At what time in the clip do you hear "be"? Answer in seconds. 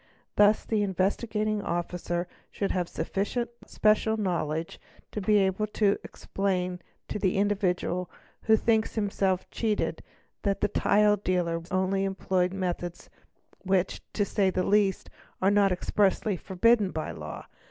5.21-5.37